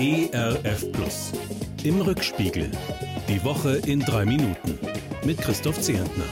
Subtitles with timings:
[0.00, 1.32] ERF Plus.
[1.82, 2.70] Im Rückspiegel.
[3.28, 4.78] Die Woche in drei Minuten.
[5.24, 6.22] Mit Christoph Zehentner.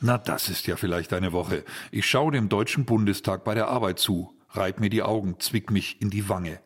[0.00, 1.64] Na, das ist ja vielleicht eine Woche.
[1.90, 6.00] Ich schaue dem Deutschen Bundestag bei der Arbeit zu, reib mir die Augen, zwick mich
[6.00, 6.60] in die Wange.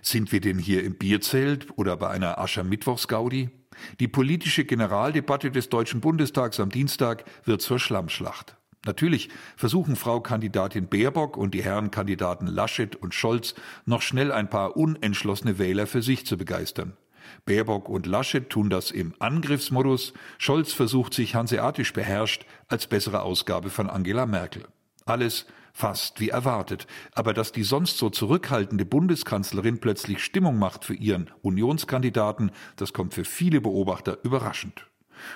[0.00, 3.50] Sind wir denn hier im Bierzelt oder bei einer Aschermittwochsgaudi?
[3.98, 8.59] Die politische Generaldebatte des Deutschen Bundestags am Dienstag wird zur Schlammschlacht.
[8.86, 13.54] Natürlich versuchen Frau Kandidatin Baerbock und die Herren Kandidaten Laschet und Scholz
[13.84, 16.96] noch schnell ein paar unentschlossene Wähler für sich zu begeistern.
[17.44, 23.68] Baerbock und Laschet tun das im Angriffsmodus, Scholz versucht sich hanseatisch beherrscht als bessere Ausgabe
[23.68, 24.66] von Angela Merkel.
[25.04, 30.94] Alles fast wie erwartet, aber dass die sonst so zurückhaltende Bundeskanzlerin plötzlich Stimmung macht für
[30.94, 34.89] ihren Unionskandidaten, das kommt für viele Beobachter überraschend.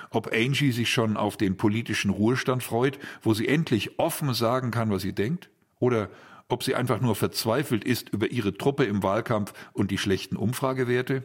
[0.09, 4.89] Ob Angie sich schon auf den politischen Ruhestand freut, wo sie endlich offen sagen kann,
[4.89, 5.49] was sie denkt?
[5.79, 6.09] Oder
[6.47, 11.23] ob sie einfach nur verzweifelt ist über ihre Truppe im Wahlkampf und die schlechten Umfragewerte?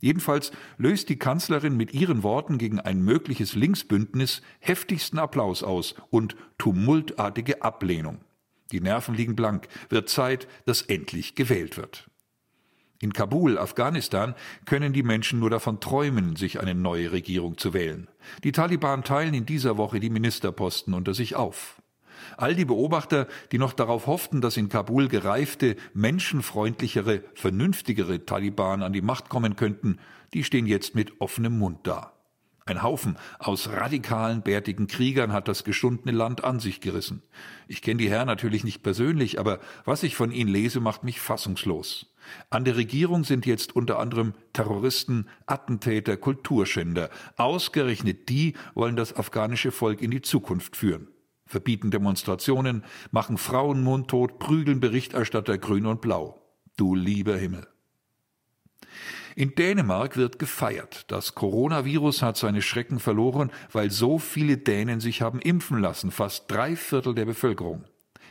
[0.00, 6.36] Jedenfalls löst die Kanzlerin mit ihren Worten gegen ein mögliches Linksbündnis heftigsten Applaus aus und
[6.58, 8.20] tumultartige Ablehnung.
[8.72, 12.09] Die Nerven liegen blank, wird Zeit, dass endlich gewählt wird.
[13.02, 14.34] In Kabul, Afghanistan,
[14.66, 18.08] können die Menschen nur davon träumen, sich eine neue Regierung zu wählen.
[18.44, 21.80] Die Taliban teilen in dieser Woche die Ministerposten unter sich auf.
[22.36, 28.92] All die Beobachter, die noch darauf hofften, dass in Kabul gereifte, menschenfreundlichere, vernünftigere Taliban an
[28.92, 29.98] die Macht kommen könnten,
[30.34, 32.12] die stehen jetzt mit offenem Mund da.
[32.66, 37.22] Ein Haufen aus radikalen, bärtigen Kriegern hat das geschundene Land an sich gerissen.
[37.66, 41.20] Ich kenne die Herren natürlich nicht persönlich, aber was ich von ihnen lese, macht mich
[41.20, 42.06] fassungslos.
[42.50, 47.10] An der Regierung sind jetzt unter anderem Terroristen, Attentäter, Kulturschänder.
[47.36, 51.08] Ausgerechnet die wollen das afghanische Volk in die Zukunft führen.
[51.46, 56.40] Verbieten Demonstrationen, machen Frauen mundtot, prügeln Berichterstatter grün und blau.
[56.76, 57.66] Du lieber Himmel.
[59.36, 61.04] In Dänemark wird gefeiert.
[61.10, 66.50] Das Coronavirus hat seine Schrecken verloren, weil so viele Dänen sich haben impfen lassen, fast
[66.50, 67.84] drei Viertel der Bevölkerung.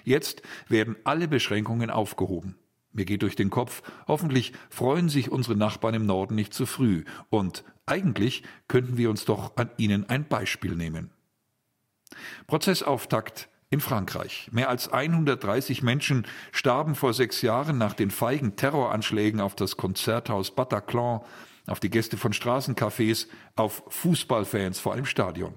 [0.03, 2.55] Jetzt werden alle Beschränkungen aufgehoben.
[2.91, 7.03] Mir geht durch den Kopf, hoffentlich freuen sich unsere Nachbarn im Norden nicht zu früh,
[7.29, 11.11] und eigentlich könnten wir uns doch an ihnen ein Beispiel nehmen.
[12.47, 14.49] Prozessauftakt in Frankreich.
[14.51, 20.55] Mehr als 130 Menschen starben vor sechs Jahren nach den feigen Terroranschlägen auf das Konzerthaus
[20.55, 21.21] Bataclan,
[21.67, 25.53] auf die Gäste von Straßencafés, auf Fußballfans vor einem Stadion.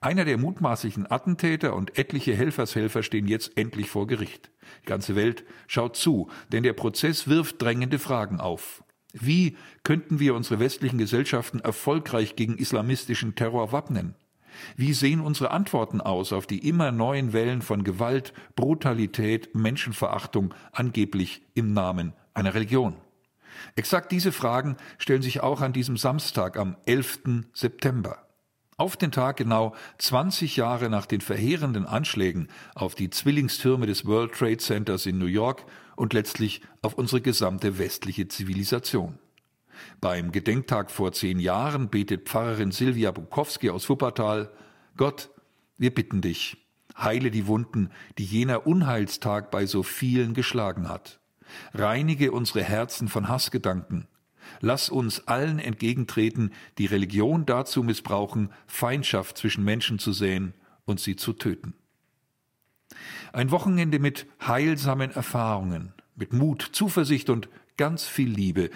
[0.00, 4.50] Einer der mutmaßlichen Attentäter und etliche Helfershelfer stehen jetzt endlich vor Gericht.
[4.82, 8.82] Die ganze Welt schaut zu, denn der Prozess wirft drängende Fragen auf.
[9.12, 14.14] Wie könnten wir unsere westlichen Gesellschaften erfolgreich gegen islamistischen Terror wappnen?
[14.76, 21.42] Wie sehen unsere Antworten aus auf die immer neuen Wellen von Gewalt, Brutalität, Menschenverachtung, angeblich
[21.54, 22.96] im Namen einer Religion?
[23.76, 27.44] Exakt diese Fragen stellen sich auch an diesem Samstag am 11.
[27.52, 28.26] September.
[28.76, 34.32] Auf den Tag genau 20 Jahre nach den verheerenden Anschlägen auf die Zwillingstürme des World
[34.32, 35.64] Trade Centers in New York
[35.94, 39.18] und letztlich auf unsere gesamte westliche Zivilisation.
[40.00, 44.50] Beim Gedenktag vor zehn Jahren betet Pfarrerin Silvia Bukowski aus Wuppertal,
[44.96, 45.30] Gott,
[45.78, 46.56] wir bitten dich,
[46.96, 51.20] heile die Wunden, die jener Unheilstag bei so vielen geschlagen hat.
[51.74, 54.08] Reinige unsere Herzen von Hassgedanken.
[54.60, 60.54] Lass uns allen entgegentreten, die Religion dazu missbrauchen, Feindschaft zwischen Menschen zu säen
[60.84, 61.74] und sie zu töten.
[63.32, 68.70] Ein Wochenende mit heilsamen Erfahrungen, mit Mut, Zuversicht und ganz viel Liebe,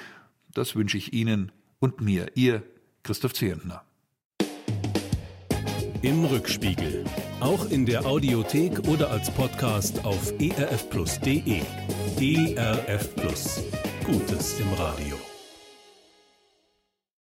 [0.57, 2.63] das wünsche ich Ihnen und mir, Ihr
[3.03, 3.83] Christoph Zehentner.
[6.03, 7.05] Im Rückspiegel.
[7.41, 11.63] Auch in der Audiothek oder als Podcast auf erfplus.de.
[12.21, 13.63] ERF Plus.
[14.05, 15.36] Gutes im Radio.